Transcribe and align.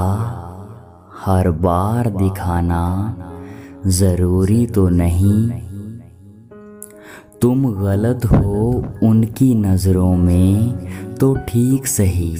हर 1.25 1.51
बार 1.51 2.09
दिखाना 2.09 3.15
ज़रूरी 3.87 4.67
तो 4.67 4.89
नहीं। 4.89 5.49
तुम 7.41 7.83
गलत 7.83 8.25
हो 8.25 8.85
उनकी 9.03 9.55
नज़रों 9.55 10.15
में 10.15 10.77
तो 11.15 11.35
ठीक 11.35 11.87
सही। 11.87 12.35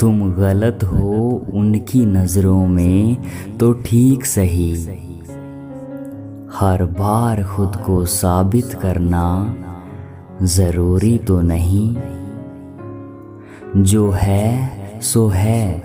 तुम 0.00 0.32
गलत 0.32 0.84
हो 0.84 1.42
उनकी 1.54 2.06
नज़रों 2.06 2.66
में 2.66 3.16
तो 3.58 3.72
ठीक 3.72 4.24
सही। 4.24 4.72
हर 6.52 6.84
बार 6.84 7.44
खुद 7.44 7.76
को 7.76 8.04
साबित 8.04 8.78
करना 8.82 9.54
ज़रूरी 10.42 11.18
तो 11.18 11.40
नहीं। 11.40 11.96
जो 13.76 14.10
है, 14.10 14.70
सो 15.00 15.28
है। 15.28 15.82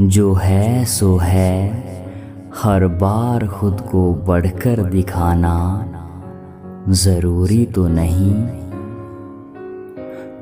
जो 0.00 0.32
है, 0.34 0.84
सो 0.84 1.16
है। 1.16 1.82
हर 2.62 2.86
बार 2.86 3.46
खुद 3.46 3.80
को 3.80 4.14
बढ़कर 4.14 4.82
दिखाना 4.82 5.88
ज़रूरी 6.88 7.66
तो 7.66 7.88
नहीं। 7.88 8.34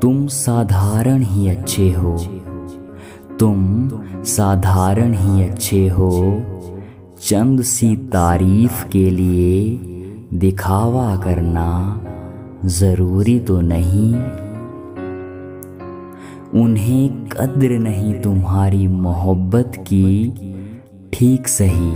तुम 0.01 0.27
साधारण 0.27 1.23
ही 1.23 1.48
अच्छे 1.48 1.92
हो। 1.92 2.18
तुम 3.40 3.90
साधारण 4.24 5.12
ही 5.12 5.42
अच्छे 5.42 5.88
हो। 5.88 6.42
चंद 7.23 7.62
सी 7.62 7.96
तारीफ़ 7.96 8.88
के 8.88 9.10
लिए 9.10 9.79
दिखावा 10.34 11.16
करना 11.16 12.01
ज़रूरी 12.64 13.40
तो 13.40 13.60
नहीं। 13.60 14.14
उन्हें 16.62 17.28
कद्र 17.28 17.78
नहीं 17.78 18.14
तुम्हारी 18.14 18.88
मोहब्बत 18.88 19.72
की। 19.76 20.30
ठीक 21.12 21.48
सही। 21.48 21.90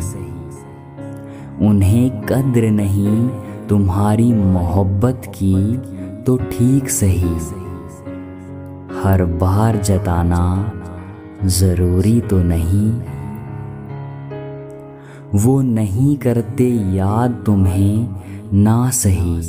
उन्हें 1.66 2.22
कद्र 2.22 2.70
नहीं 2.70 3.28
तुम्हारी 3.68 4.32
मोहब्बत 4.32 5.22
की। 5.26 5.76
तो 6.22 6.36
ठीक 6.36 6.90
सही। 6.90 7.34
हर 9.02 9.24
बार 9.24 9.76
जताना 9.76 10.72
ज़रूरी 11.44 12.20
तो 12.20 12.38
नहीं। 12.42 12.92
वो 15.34 15.62
नहीं 15.62 16.16
करते 16.16 16.70
याद 16.96 17.42
तुम्हें 17.46 18.08
ना 18.52 18.90
सही। 18.90 19.42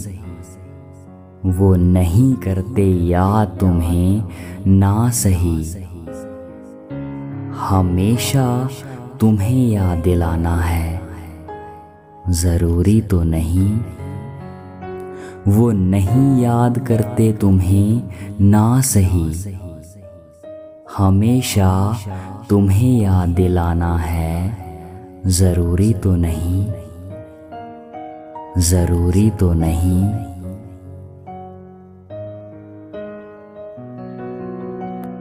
वो 1.45 1.75
नहीं 1.75 2.33
करते 2.35 2.83
याद 2.83 3.57
तुम्हें 3.59 4.23
ना 4.67 5.09
सही। 5.09 5.75
हमेशा 7.59 8.69
तुम्हें 9.19 9.67
याद 9.67 9.97
दिलाना 9.97 10.55
है। 10.55 11.01
ज़रूरी 12.29 13.01
तो 13.01 13.23
नहीं। 13.23 13.79
वो 15.47 15.71
नहीं 15.71 16.41
याद 16.41 16.79
करते 16.79 17.33
तुम्हें 17.33 18.03
ना 18.41 18.81
सही। 18.81 19.55
हमेशा 20.97 21.97
तुम्हें 22.49 23.01
याद 23.01 23.29
दिलाना 23.29 23.97
है। 23.97 24.57
ज़रूरी 25.25 25.93
तो 25.93 26.15
नहीं। 26.15 26.71
ज़रूरी 28.57 29.29
तो 29.29 29.53
नहीं। 29.53 30.34